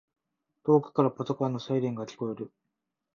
[0.63, 2.51] 遠くからパトカーのサイレンが聞こえてくる